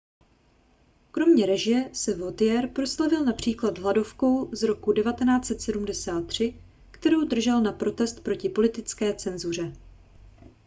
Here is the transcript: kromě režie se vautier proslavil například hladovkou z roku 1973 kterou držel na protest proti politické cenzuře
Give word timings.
kromě 1.11 1.45
režie 1.45 1.89
se 1.93 2.15
vautier 2.17 2.67
proslavil 2.69 3.25
například 3.25 3.77
hladovkou 3.77 4.49
z 4.55 4.63
roku 4.63 4.93
1973 4.93 6.61
kterou 6.91 7.25
držel 7.27 7.61
na 7.61 7.71
protest 7.71 8.19
proti 8.23 8.49
politické 8.49 9.13
cenzuře 9.13 9.73